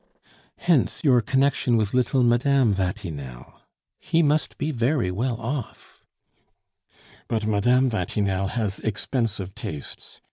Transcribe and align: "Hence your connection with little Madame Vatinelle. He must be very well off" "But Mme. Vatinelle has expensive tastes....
"Hence 0.57 1.01
your 1.03 1.21
connection 1.21 1.77
with 1.77 1.93
little 1.93 2.23
Madame 2.23 2.73
Vatinelle. 2.73 3.61
He 3.99 4.23
must 4.23 4.57
be 4.57 4.71
very 4.71 5.11
well 5.11 5.39
off" 5.39 6.03
"But 7.29 7.45
Mme. 7.45 7.87
Vatinelle 7.87 8.47
has 8.47 8.79
expensive 8.79 9.53
tastes.... 9.53 10.19